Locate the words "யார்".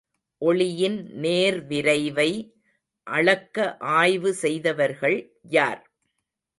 5.49-5.81